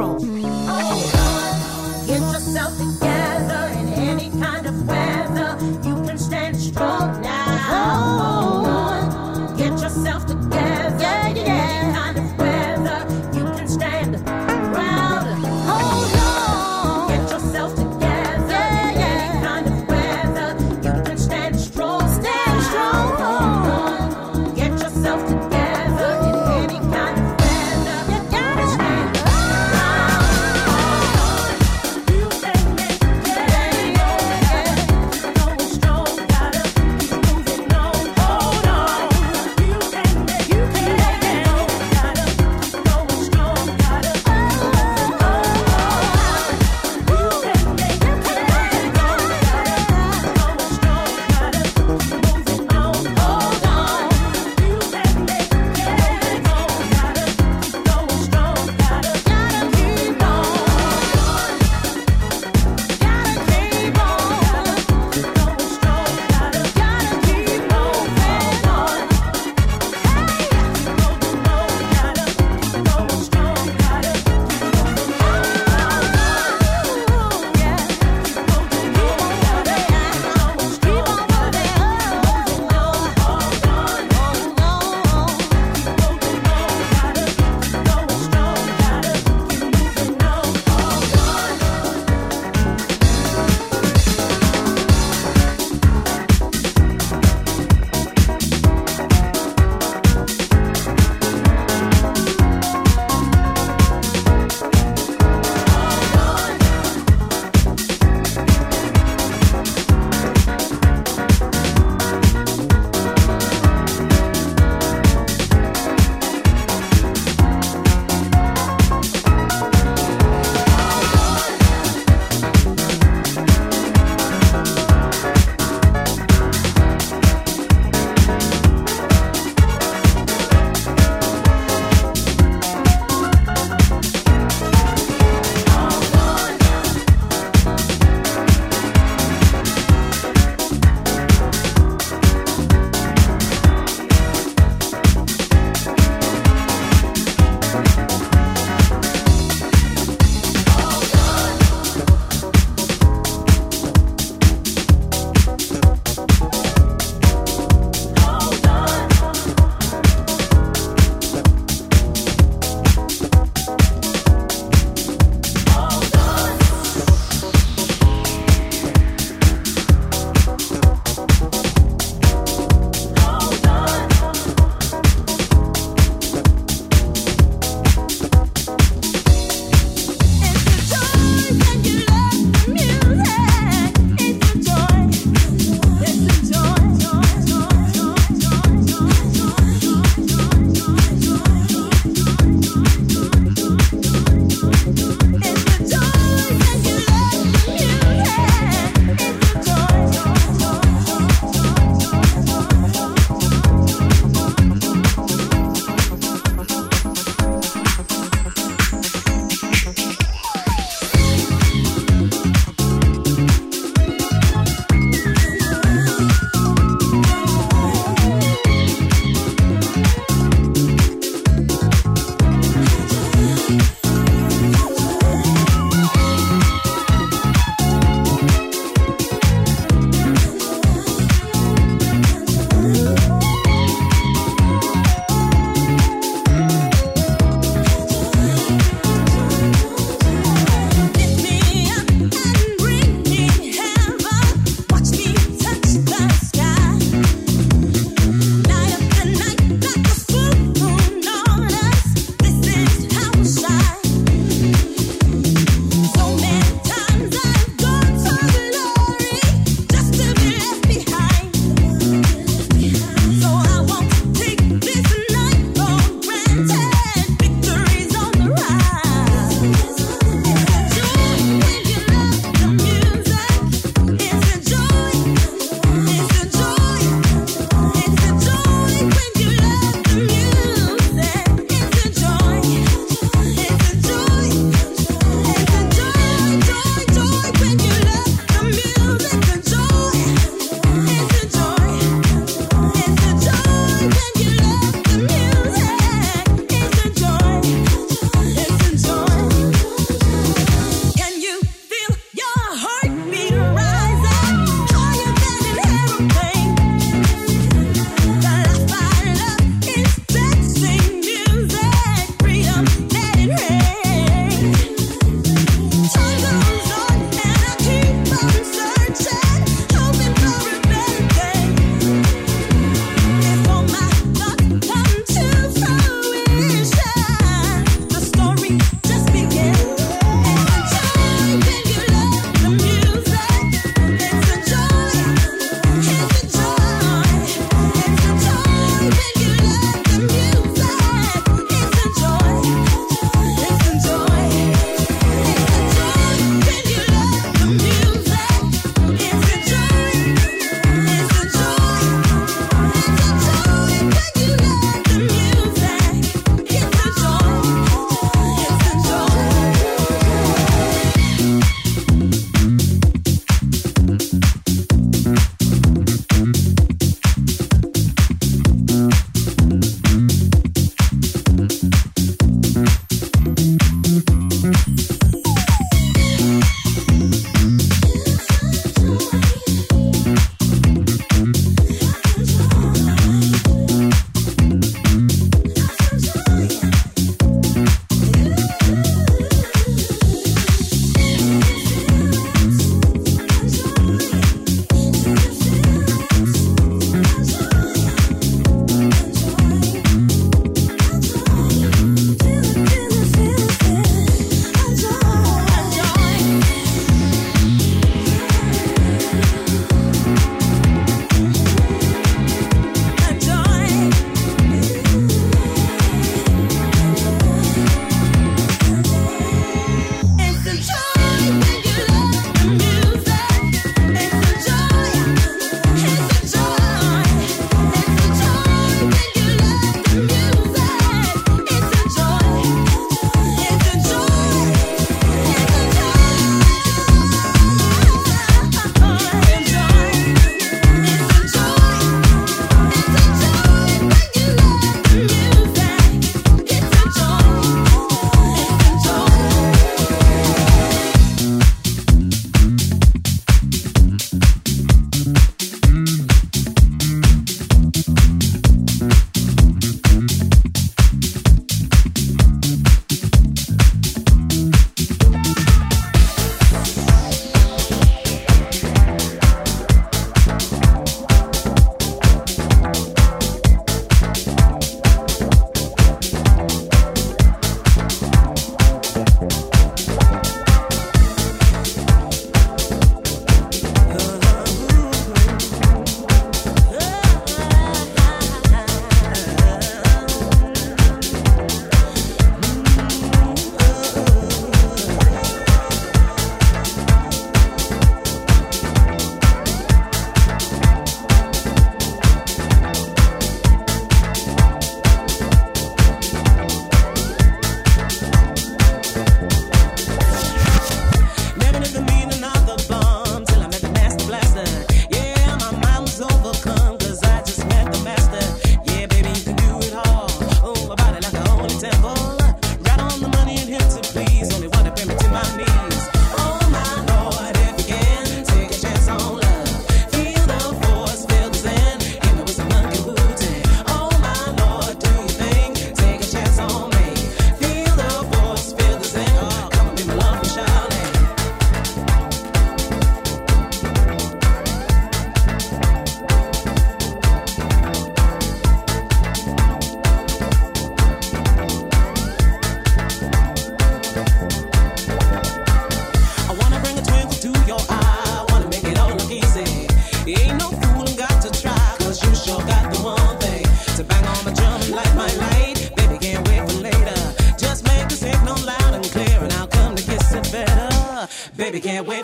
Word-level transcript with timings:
control. 0.00 0.29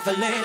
the 0.06 0.12
land. 0.20 0.35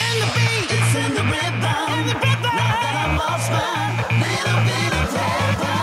It's 0.00 0.94
in 0.96 1.14
the 1.14 1.22
rhythm, 1.22 1.88
in 1.96 2.06
the 2.08 2.14
rhythm. 2.14 2.54
Now 2.56 2.74
that 2.82 2.96
I'm 3.04 3.16
lost 3.18 3.50
my 3.52 4.18
little 4.20 4.60
bit 4.68 4.92
of 5.00 5.14
heaven. 5.16 5.75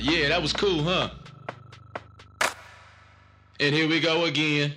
yeah, 0.00 0.28
that 0.28 0.40
was 0.40 0.52
cool, 0.52 0.82
huh? 0.82 1.10
And 3.58 3.74
here 3.74 3.88
we 3.88 4.00
go 4.00 4.24
again. 4.24 4.72